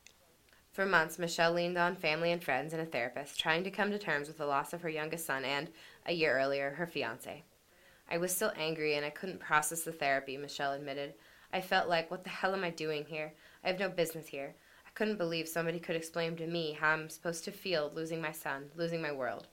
For 0.71 0.85
months, 0.85 1.19
Michelle 1.19 1.51
leaned 1.51 1.77
on 1.77 1.95
family 1.95 2.31
and 2.31 2.41
friends 2.41 2.71
and 2.71 2.81
a 2.81 2.85
therapist, 2.85 3.37
trying 3.37 3.63
to 3.65 3.71
come 3.71 3.91
to 3.91 3.99
terms 3.99 4.27
with 4.27 4.37
the 4.37 4.45
loss 4.45 4.71
of 4.71 4.81
her 4.81 4.89
youngest 4.89 5.25
son 5.25 5.43
and, 5.43 5.69
a 6.05 6.13
year 6.13 6.37
earlier, 6.39 6.71
her 6.71 6.87
fiance. 6.87 7.43
I 8.09 8.17
was 8.17 8.33
still 8.33 8.53
angry 8.57 8.95
and 8.95 9.05
I 9.05 9.09
couldn't 9.09 9.39
process 9.39 9.83
the 9.83 9.91
therapy, 9.91 10.37
Michelle 10.37 10.73
admitted. 10.73 11.13
I 11.51 11.59
felt 11.59 11.89
like, 11.89 12.09
what 12.09 12.23
the 12.23 12.29
hell 12.29 12.53
am 12.53 12.63
I 12.63 12.69
doing 12.69 13.05
here? 13.05 13.33
I 13.63 13.67
have 13.67 13.79
no 13.79 13.89
business 13.89 14.27
here. 14.27 14.55
I 14.85 14.89
couldn't 14.93 15.17
believe 15.17 15.47
somebody 15.47 15.79
could 15.79 15.95
explain 15.97 16.37
to 16.37 16.47
me 16.47 16.77
how 16.79 16.89
I'm 16.91 17.09
supposed 17.09 17.43
to 17.45 17.51
feel 17.51 17.91
losing 17.93 18.21
my 18.21 18.31
son, 18.31 18.69
losing 18.75 19.01
my 19.01 19.11
world. 19.11 19.47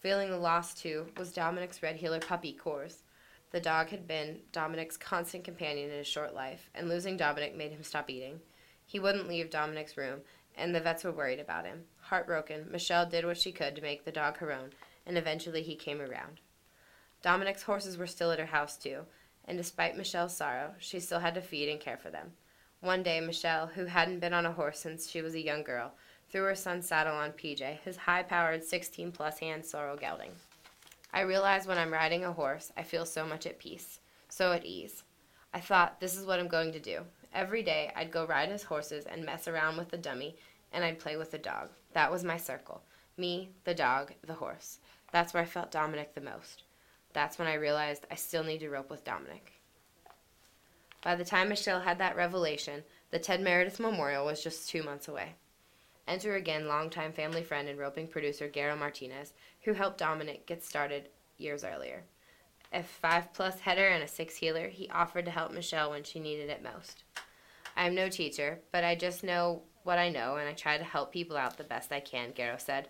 Feeling 0.00 0.30
the 0.30 0.36
loss, 0.36 0.74
too, 0.74 1.06
was 1.16 1.32
Dominic's 1.32 1.82
red 1.82 1.96
heeler 1.96 2.20
puppy, 2.20 2.58
Coors. 2.60 3.02
The 3.50 3.60
dog 3.60 3.88
had 3.88 4.06
been 4.06 4.40
Dominic's 4.52 4.96
constant 4.96 5.42
companion 5.42 5.90
in 5.90 5.98
his 5.98 6.06
short 6.06 6.34
life, 6.34 6.70
and 6.74 6.88
losing 6.88 7.16
Dominic 7.16 7.56
made 7.56 7.72
him 7.72 7.82
stop 7.82 8.08
eating. 8.08 8.40
He 8.86 9.00
wouldn't 9.00 9.28
leave 9.28 9.50
Dominic's 9.50 9.96
room, 9.96 10.20
and 10.56 10.72
the 10.72 10.80
vets 10.80 11.02
were 11.02 11.10
worried 11.10 11.40
about 11.40 11.66
him. 11.66 11.84
Heartbroken, 12.02 12.70
Michelle 12.70 13.06
did 13.06 13.24
what 13.24 13.38
she 13.38 13.50
could 13.50 13.74
to 13.74 13.82
make 13.82 14.04
the 14.04 14.12
dog 14.12 14.36
her 14.38 14.52
own, 14.52 14.70
and 15.04 15.18
eventually 15.18 15.62
he 15.62 15.74
came 15.74 16.00
around. 16.00 16.40
Dominic's 17.22 17.62
horses 17.62 17.98
were 17.98 18.06
still 18.06 18.30
at 18.30 18.38
her 18.38 18.46
house, 18.46 18.76
too, 18.76 19.06
and 19.44 19.58
despite 19.58 19.96
Michelle's 19.96 20.36
sorrow, 20.36 20.74
she 20.78 21.00
still 21.00 21.20
had 21.20 21.34
to 21.34 21.42
feed 21.42 21.68
and 21.68 21.80
care 21.80 21.96
for 21.96 22.10
them. 22.10 22.32
One 22.80 23.02
day, 23.02 23.20
Michelle, 23.20 23.66
who 23.66 23.86
hadn't 23.86 24.20
been 24.20 24.32
on 24.32 24.46
a 24.46 24.52
horse 24.52 24.78
since 24.78 25.08
she 25.08 25.22
was 25.22 25.34
a 25.34 25.44
young 25.44 25.64
girl, 25.64 25.92
threw 26.30 26.44
her 26.44 26.54
son's 26.54 26.86
saddle 26.86 27.16
on 27.16 27.32
PJ, 27.32 27.80
his 27.80 27.96
high 27.96 28.22
powered 28.22 28.62
16 28.62 29.10
plus 29.10 29.40
hand 29.40 29.66
sorrel 29.66 29.96
gelding. 29.96 30.32
I 31.12 31.20
realize 31.22 31.66
when 31.66 31.78
I'm 31.78 31.92
riding 31.92 32.24
a 32.24 32.32
horse, 32.32 32.72
I 32.76 32.82
feel 32.82 33.04
so 33.04 33.26
much 33.26 33.46
at 33.46 33.58
peace, 33.58 34.00
so 34.28 34.52
at 34.52 34.64
ease. 34.64 35.02
I 35.52 35.60
thought, 35.60 36.00
this 36.00 36.16
is 36.16 36.24
what 36.24 36.38
I'm 36.38 36.48
going 36.48 36.72
to 36.72 36.80
do. 36.80 37.00
Every 37.32 37.62
day, 37.62 37.92
I'd 37.96 38.12
go 38.12 38.26
ride 38.26 38.48
his 38.48 38.62
horses 38.62 39.06
and 39.06 39.24
mess 39.24 39.48
around 39.48 39.76
with 39.76 39.88
the 39.88 39.98
dummy, 39.98 40.36
and 40.72 40.84
I'd 40.84 41.00
play 41.00 41.16
with 41.16 41.32
the 41.32 41.38
dog. 41.38 41.70
That 41.92 42.12
was 42.12 42.22
my 42.22 42.36
circle. 42.36 42.82
Me, 43.16 43.50
the 43.64 43.74
dog, 43.74 44.12
the 44.24 44.34
horse. 44.34 44.78
That's 45.12 45.34
where 45.34 45.42
I 45.42 45.46
felt 45.46 45.72
Dominic 45.72 46.14
the 46.14 46.20
most. 46.20 46.62
That's 47.12 47.38
when 47.38 47.48
I 47.48 47.54
realized 47.54 48.06
I 48.10 48.14
still 48.14 48.44
need 48.44 48.60
to 48.60 48.70
rope 48.70 48.90
with 48.90 49.04
Dominic. 49.04 49.52
By 51.02 51.16
the 51.16 51.24
time 51.24 51.48
Michelle 51.48 51.80
had 51.80 51.98
that 51.98 52.16
revelation, 52.16 52.84
the 53.10 53.18
Ted 53.18 53.40
Meredith 53.40 53.80
Memorial 53.80 54.26
was 54.26 54.42
just 54.42 54.68
two 54.68 54.82
months 54.82 55.08
away. 55.08 55.34
Enter 56.08 56.34
again 56.34 56.68
longtime 56.68 57.12
family 57.12 57.42
friend 57.42 57.68
and 57.68 57.78
roping 57.78 58.06
producer 58.06 58.48
Garo 58.48 58.78
Martinez, 58.78 59.32
who 59.62 59.72
helped 59.72 59.98
Dominic 59.98 60.46
get 60.46 60.64
started 60.64 61.08
years 61.38 61.64
earlier. 61.64 62.04
A 62.72 62.82
five 62.82 63.32
plus 63.32 63.60
header 63.60 63.88
and 63.88 64.02
a 64.02 64.08
six 64.08 64.36
heeler, 64.36 64.68
he 64.68 64.88
offered 64.90 65.24
to 65.24 65.30
help 65.30 65.52
Michelle 65.52 65.90
when 65.90 66.04
she 66.04 66.20
needed 66.20 66.50
it 66.50 66.62
most. 66.62 67.04
I 67.76 67.86
am 67.86 67.94
no 67.94 68.08
teacher, 68.08 68.60
but 68.72 68.84
I 68.84 68.94
just 68.94 69.24
know 69.24 69.62
what 69.82 69.98
I 69.98 70.08
know 70.08 70.36
and 70.36 70.48
I 70.48 70.52
try 70.52 70.78
to 70.78 70.84
help 70.84 71.12
people 71.12 71.36
out 71.36 71.56
the 71.56 71.64
best 71.64 71.92
I 71.92 72.00
can, 72.00 72.32
Garo 72.32 72.60
said. 72.60 72.88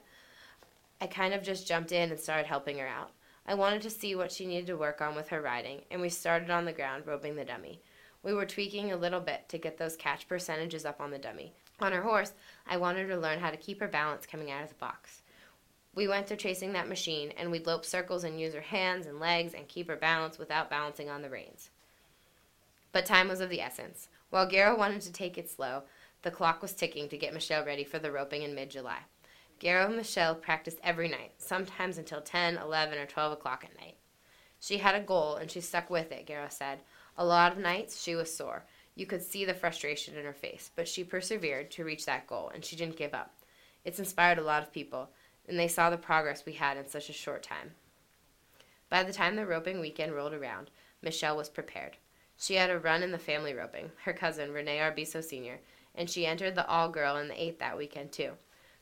I 1.00 1.06
kind 1.06 1.32
of 1.32 1.42
just 1.42 1.66
jumped 1.66 1.92
in 1.92 2.10
and 2.10 2.20
started 2.20 2.46
helping 2.46 2.78
her 2.78 2.86
out. 2.86 3.12
I 3.46 3.54
wanted 3.54 3.82
to 3.82 3.90
see 3.90 4.14
what 4.14 4.30
she 4.30 4.46
needed 4.46 4.66
to 4.66 4.76
work 4.76 5.00
on 5.00 5.14
with 5.14 5.28
her 5.28 5.40
riding, 5.40 5.80
and 5.90 6.00
we 6.00 6.08
started 6.08 6.50
on 6.50 6.66
the 6.66 6.72
ground 6.72 7.06
roping 7.06 7.36
the 7.36 7.44
dummy. 7.44 7.80
We 8.22 8.34
were 8.34 8.44
tweaking 8.44 8.92
a 8.92 8.96
little 8.96 9.20
bit 9.20 9.48
to 9.48 9.58
get 9.58 9.78
those 9.78 9.96
catch 9.96 10.28
percentages 10.28 10.84
up 10.84 11.00
on 11.00 11.10
the 11.10 11.18
dummy. 11.18 11.54
On 11.80 11.92
her 11.92 12.02
horse, 12.02 12.32
I 12.66 12.76
wanted 12.76 13.08
her 13.08 13.14
to 13.14 13.20
learn 13.20 13.40
how 13.40 13.50
to 13.50 13.56
keep 13.56 13.80
her 13.80 13.88
balance 13.88 14.26
coming 14.26 14.50
out 14.50 14.62
of 14.62 14.68
the 14.68 14.74
box. 14.74 15.22
We 15.94 16.06
went 16.06 16.26
to 16.28 16.36
chasing 16.36 16.72
that 16.74 16.88
machine, 16.88 17.32
and 17.36 17.50
we'd 17.50 17.66
lope 17.66 17.84
circles 17.84 18.22
and 18.22 18.38
use 18.38 18.54
her 18.54 18.60
hands 18.60 19.06
and 19.06 19.18
legs 19.18 19.54
and 19.54 19.66
keep 19.66 19.88
her 19.88 19.96
balance 19.96 20.38
without 20.38 20.70
balancing 20.70 21.08
on 21.08 21.22
the 21.22 21.30
reins. 21.30 21.70
But 22.92 23.06
time 23.06 23.28
was 23.28 23.40
of 23.40 23.50
the 23.50 23.60
essence. 23.60 24.08
While 24.30 24.48
Garo 24.48 24.76
wanted 24.76 25.00
to 25.02 25.12
take 25.12 25.38
it 25.38 25.48
slow, 25.48 25.84
the 26.22 26.30
clock 26.30 26.60
was 26.60 26.74
ticking 26.74 27.08
to 27.08 27.16
get 27.16 27.34
Michelle 27.34 27.64
ready 27.64 27.84
for 27.84 27.98
the 27.98 28.12
roping 28.12 28.42
in 28.42 28.54
mid 28.54 28.70
July. 28.70 28.98
Garo 29.58 29.86
and 29.86 29.96
Michelle 29.96 30.34
practiced 30.34 30.78
every 30.82 31.08
night, 31.08 31.32
sometimes 31.38 31.98
until 31.98 32.20
10, 32.20 32.56
11, 32.58 32.98
or 32.98 33.06
12 33.06 33.32
o'clock 33.32 33.64
at 33.64 33.78
night. 33.78 33.96
She 34.60 34.78
had 34.78 34.94
a 34.94 35.00
goal, 35.00 35.36
and 35.36 35.50
she 35.50 35.60
stuck 35.60 35.90
with 35.90 36.12
it, 36.12 36.26
Garo 36.26 36.50
said. 36.52 36.80
A 37.16 37.24
lot 37.24 37.52
of 37.52 37.58
nights 37.58 38.02
she 38.02 38.14
was 38.14 38.34
sore. 38.34 38.64
You 39.00 39.06
could 39.06 39.22
see 39.22 39.46
the 39.46 39.54
frustration 39.54 40.14
in 40.14 40.26
her 40.26 40.34
face, 40.34 40.70
but 40.76 40.86
she 40.86 41.04
persevered 41.04 41.70
to 41.70 41.84
reach 41.86 42.04
that 42.04 42.26
goal, 42.26 42.50
and 42.52 42.62
she 42.62 42.76
didn't 42.76 42.98
give 42.98 43.14
up. 43.14 43.32
It's 43.82 43.98
inspired 43.98 44.36
a 44.36 44.42
lot 44.42 44.62
of 44.62 44.74
people, 44.74 45.08
and 45.48 45.58
they 45.58 45.68
saw 45.68 45.88
the 45.88 45.96
progress 45.96 46.44
we 46.44 46.52
had 46.52 46.76
in 46.76 46.86
such 46.86 47.08
a 47.08 47.14
short 47.14 47.42
time. 47.42 47.70
By 48.90 49.02
the 49.02 49.14
time 49.14 49.36
the 49.36 49.46
roping 49.46 49.80
weekend 49.80 50.12
rolled 50.12 50.34
around, 50.34 50.70
Michelle 51.00 51.34
was 51.34 51.48
prepared. 51.48 51.96
She 52.36 52.56
had 52.56 52.68
a 52.68 52.78
run 52.78 53.02
in 53.02 53.10
the 53.10 53.16
family 53.16 53.54
roping, 53.54 53.90
her 54.04 54.12
cousin, 54.12 54.52
Renee 54.52 54.80
Arbizo 54.80 55.24
Sr., 55.24 55.60
and 55.94 56.10
she 56.10 56.26
entered 56.26 56.54
the 56.54 56.66
all 56.66 56.90
girl 56.90 57.16
in 57.16 57.28
the 57.28 57.42
eighth 57.42 57.58
that 57.60 57.78
weekend, 57.78 58.12
too. 58.12 58.32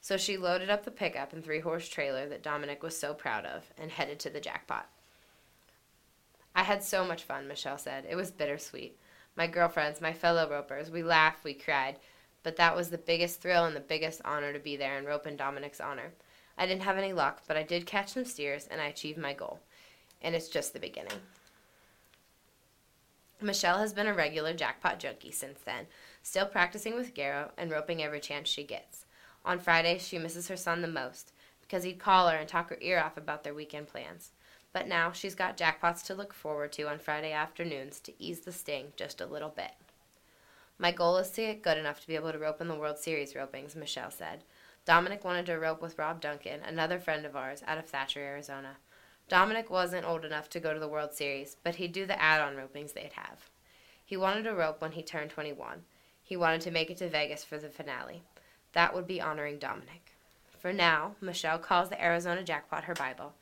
So 0.01 0.17
she 0.17 0.37
loaded 0.37 0.69
up 0.69 0.85
the 0.85 0.91
pickup 0.91 1.33
and 1.33 1.45
three 1.45 1.61
horse 1.61 1.89
trailer 1.89 2.29
that 2.29 2.43
Dominic 2.43 2.83
was 2.83 2.99
so 2.99 3.15
proud 3.15 3.45
of 3.45 3.73
and 3.81 3.93
headed 3.93 4.19
to 4.19 4.31
the 4.31 4.41
jackpot. 4.41 4.89
I 6.57 6.65
had 6.65 6.83
so 6.83 7.05
much 7.05 7.23
fun, 7.23 7.47
Michelle 7.47 7.79
said. 7.79 8.05
It 8.11 8.17
was 8.17 8.33
bittersweet. 8.33 8.99
My 9.39 9.47
girlfriends, 9.47 10.01
my 10.01 10.13
fellow 10.13 10.51
ropers, 10.51 10.91
we 10.91 11.05
laughed, 11.05 11.45
we 11.45 11.55
cried, 11.55 12.01
but 12.43 12.57
that 12.57 12.75
was 12.75 12.91
the 12.91 12.99
biggest 12.99 13.41
thrill 13.41 13.67
and 13.67 13.77
the 13.77 13.81
biggest 13.81 14.21
honor 14.25 14.53
to 14.53 14.59
be 14.59 14.77
there 14.77 14.99
and 14.99 15.07
rope 15.07 15.29
in 15.29 15.37
Dominic's 15.37 15.81
honor. 15.81 16.11
I 16.59 16.67
didn't 16.67 16.83
have 16.83 16.99
any 16.99 17.13
luck, 17.13 17.43
but 17.47 17.57
I 17.57 17.63
did 17.63 17.87
catch 17.87 18.09
some 18.09 18.25
steers 18.25 18.67
and 18.69 18.81
I 18.81 18.87
achieved 18.87 19.17
my 19.17 19.35
goal. 19.35 19.61
And 20.21 20.35
it's 20.35 20.49
just 20.49 20.73
the 20.73 20.81
beginning. 20.81 21.21
Michelle 23.41 23.79
has 23.79 23.93
been 23.93 24.09
a 24.09 24.13
regular 24.13 24.55
jackpot 24.55 24.99
junkie 24.99 25.31
since 25.31 25.61
then, 25.61 25.87
still 26.21 26.47
practicing 26.47 26.97
with 26.97 27.15
Garo 27.15 27.51
and 27.57 27.71
roping 27.71 28.03
every 28.03 28.19
chance 28.19 28.49
she 28.49 28.65
gets. 28.65 29.07
On 29.45 29.61
Fridays, 29.61 30.05
she 30.05 30.19
misses 30.19 30.49
her 30.49 30.57
son 30.57 30.83
the 30.83 30.89
most 30.89 31.31
because 31.61 31.85
he'd 31.85 32.01
call 32.01 32.27
her 32.27 32.37
and 32.37 32.49
talk 32.49 32.71
her 32.71 32.79
ear 32.81 32.99
off 32.99 33.17
about 33.17 33.45
their 33.45 33.55
weekend 33.55 33.87
plans. 33.87 34.33
But 34.73 34.87
now 34.87 35.13
she's 35.13 35.35
got 35.35 35.57
jackpots 35.57 36.05
to 36.07 36.15
look 36.15 36.33
forward 36.33 36.73
to 36.73 36.89
on 36.89 36.99
Friday 36.99 37.33
afternoons 37.33 38.01
to 38.01 38.13
ease 38.23 38.41
the 38.41 38.53
sting 38.53 38.93
just 38.97 39.21
a 39.21 39.27
little 39.27 39.49
bit. 39.49 39.73
My 40.79 40.93
goal 40.93 41.17
is 41.17 41.31
to 41.31 41.41
get 41.41 41.63
good 41.63 41.79
enough 41.79 42.01
to 42.01 42.07
be 42.07 42.15
able 42.15 42.31
to 42.31 42.39
rope 42.39 42.61
in 42.61 42.69
the 42.69 42.77
World 42.77 42.99
Series 42.99 43.33
ropings, 43.33 43.75
Michelle 43.75 44.11
said. 44.11 44.45
Dominic 44.85 45.25
wanted 45.25 45.47
to 45.47 45.59
rope 45.59 45.83
with 45.83 45.99
Rob 45.99 46.21
Duncan, 46.21 46.61
another 46.63 46.99
friend 46.99 47.27
of 47.27 47.35
ours, 47.35 47.63
out 47.67 47.79
of 47.79 47.87
Thatcher, 47.87 48.21
Arizona. 48.21 48.77
Dominic 49.29 49.69
wasn't 49.69 50.07
old 50.07 50.25
enough 50.25 50.49
to 50.51 50.61
go 50.61 50.73
to 50.73 50.81
the 50.81 50.89
World 50.89 51.13
Series, 51.13 51.57
but 51.63 51.75
he'd 51.75 51.93
do 51.93 52.07
the 52.07 52.21
add 52.21 52.41
on 52.41 52.55
ropings 52.55 52.95
they'd 52.95 53.13
have. 53.15 53.51
He 54.05 54.17
wanted 54.17 54.45
to 54.45 54.55
rope 54.55 54.81
when 54.81 54.93
he 54.93 55.03
turned 55.03 55.31
21. 55.31 55.83
He 56.23 56.37
wanted 56.37 56.61
to 56.63 56.71
make 56.71 56.91
it 56.91 56.97
to 56.99 57.09
Vegas 57.09 57.45
for 57.45 57.59
the 57.59 57.69
finale. 57.69 58.23
That 58.73 58.95
would 58.95 59.07
be 59.07 59.21
honoring 59.21 59.59
Dominic. 59.59 60.13
For 60.59 60.73
now, 60.73 61.17
Michelle 61.21 61.59
calls 61.59 61.89
the 61.89 62.03
Arizona 62.03 62.43
Jackpot 62.43 62.85
her 62.85 62.95
Bible. 62.95 63.35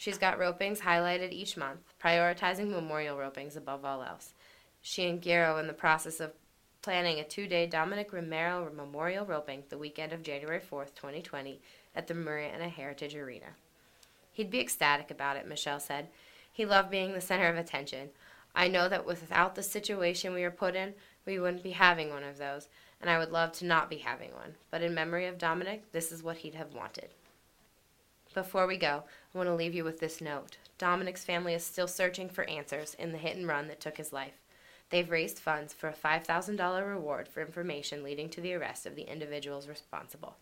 She's 0.00 0.16
got 0.16 0.38
ropings 0.38 0.78
highlighted 0.78 1.30
each 1.30 1.58
month, 1.58 1.80
prioritizing 2.02 2.70
memorial 2.70 3.18
ropings 3.18 3.54
above 3.54 3.84
all 3.84 4.02
else. 4.02 4.32
She 4.80 5.06
and 5.06 5.20
Garo 5.20 5.60
in 5.60 5.66
the 5.66 5.74
process 5.74 6.20
of 6.20 6.32
planning 6.80 7.20
a 7.20 7.22
two 7.22 7.46
day 7.46 7.66
Dominic 7.66 8.10
Romero 8.10 8.72
Memorial 8.74 9.26
Roping 9.26 9.64
the 9.68 9.76
weekend 9.76 10.14
of 10.14 10.22
January 10.22 10.58
4th, 10.58 10.94
2020, 10.94 11.60
at 11.94 12.06
the 12.06 12.14
Marana 12.14 12.70
Heritage 12.70 13.14
Arena. 13.14 13.48
He'd 14.32 14.50
be 14.50 14.58
ecstatic 14.58 15.10
about 15.10 15.36
it, 15.36 15.46
Michelle 15.46 15.80
said. 15.80 16.08
He 16.50 16.64
loved 16.64 16.90
being 16.90 17.12
the 17.12 17.20
center 17.20 17.48
of 17.48 17.58
attention. 17.58 18.08
I 18.54 18.68
know 18.68 18.88
that 18.88 19.04
without 19.04 19.54
the 19.54 19.62
situation 19.62 20.32
we 20.32 20.44
were 20.44 20.50
put 20.50 20.74
in, 20.74 20.94
we 21.26 21.38
wouldn't 21.38 21.62
be 21.62 21.72
having 21.72 22.08
one 22.08 22.24
of 22.24 22.38
those, 22.38 22.68
and 23.02 23.10
I 23.10 23.18
would 23.18 23.32
love 23.32 23.52
to 23.52 23.66
not 23.66 23.90
be 23.90 23.98
having 23.98 24.32
one. 24.32 24.54
But 24.70 24.80
in 24.80 24.94
memory 24.94 25.26
of 25.26 25.36
Dominic, 25.36 25.92
this 25.92 26.10
is 26.10 26.22
what 26.22 26.38
he'd 26.38 26.54
have 26.54 26.72
wanted. 26.72 27.10
Before 28.32 28.68
we 28.68 28.76
go, 28.76 29.02
I 29.34 29.38
want 29.38 29.48
to 29.48 29.54
leave 29.54 29.74
you 29.74 29.82
with 29.82 29.98
this 29.98 30.20
note. 30.20 30.56
Dominic's 30.78 31.24
family 31.24 31.52
is 31.52 31.64
still 31.64 31.88
searching 31.88 32.28
for 32.28 32.44
answers 32.44 32.94
in 32.94 33.10
the 33.10 33.18
hit 33.18 33.36
and 33.36 33.48
run 33.48 33.66
that 33.66 33.80
took 33.80 33.96
his 33.96 34.12
life. 34.12 34.34
They've 34.90 35.10
raised 35.10 35.40
funds 35.40 35.72
for 35.72 35.88
a 35.88 35.92
$5,000 35.92 36.88
reward 36.88 37.26
for 37.26 37.40
information 37.40 38.04
leading 38.04 38.28
to 38.30 38.40
the 38.40 38.54
arrest 38.54 38.86
of 38.86 38.94
the 38.94 39.10
individuals 39.10 39.68
responsible. 39.68 40.36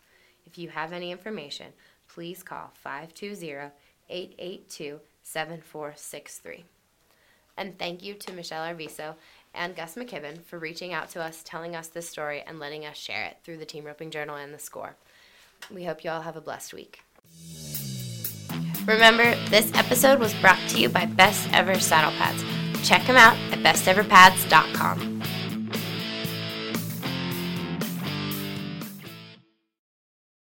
If 0.45 0.57
you 0.57 0.69
have 0.69 0.93
any 0.93 1.11
information, 1.11 1.73
please 2.07 2.43
call 2.43 2.71
520 2.75 3.71
882 4.09 4.99
7463. 5.23 6.65
And 7.57 7.77
thank 7.77 8.03
you 8.03 8.13
to 8.13 8.33
Michelle 8.33 8.65
Arbizo 8.65 9.15
and 9.53 9.75
Gus 9.75 9.95
McKibben 9.95 10.43
for 10.43 10.59
reaching 10.59 10.93
out 10.93 11.09
to 11.09 11.21
us, 11.21 11.41
telling 11.43 11.75
us 11.75 11.87
this 11.87 12.07
story, 12.07 12.43
and 12.45 12.59
letting 12.59 12.85
us 12.85 12.97
share 12.97 13.25
it 13.25 13.37
through 13.43 13.57
the 13.57 13.65
Team 13.65 13.83
Roping 13.83 14.11
Journal 14.11 14.35
and 14.35 14.53
the 14.53 14.59
score. 14.59 14.95
We 15.73 15.85
hope 15.85 16.03
you 16.03 16.11
all 16.11 16.21
have 16.21 16.37
a 16.37 16.41
blessed 16.41 16.73
week. 16.73 17.01
Remember, 18.89 19.35
this 19.51 19.71
episode 19.75 20.17
was 20.17 20.33
brought 20.41 20.57
to 20.69 20.79
you 20.79 20.89
by 20.89 21.05
Best 21.05 21.47
Ever 21.53 21.79
Saddle 21.79 22.09
Pads. 22.13 22.43
Check 22.87 23.05
them 23.05 23.17
out 23.17 23.37
at 23.53 23.59
besteverpads.com. 23.59 25.18